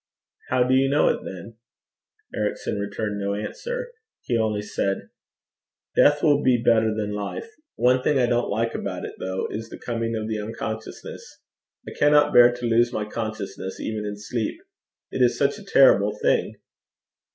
'How 0.49 0.63
do 0.63 0.73
you 0.73 0.89
know 0.89 1.09
it 1.09 1.19
then?' 1.23 1.57
Ericson 2.35 2.79
returned 2.79 3.19
no 3.19 3.35
answer. 3.35 3.91
He 4.23 4.35
only 4.35 4.63
said 4.63 5.11
'Death 5.95 6.23
will 6.23 6.41
be 6.41 6.57
better 6.57 6.91
than 6.91 7.13
life. 7.13 7.47
One 7.75 8.01
thing 8.01 8.17
I 8.17 8.25
don't 8.25 8.49
like 8.49 8.73
about 8.73 9.05
it 9.05 9.13
though,' 9.19 9.45
he 9.49 9.53
added, 9.57 9.59
'is 9.59 9.69
the 9.69 9.77
coming 9.77 10.15
on 10.15 10.23
of 10.23 10.43
unconsciousness. 10.43 11.43
I 11.87 11.91
cannot 11.93 12.33
bear 12.33 12.51
to 12.51 12.65
lose 12.65 12.91
my 12.91 13.05
consciousness 13.05 13.79
even 13.79 14.03
in 14.07 14.17
sleep. 14.17 14.59
It 15.11 15.21
is 15.21 15.37
such 15.37 15.59
a 15.59 15.63
terrible 15.63 16.17
thing!' 16.19 16.55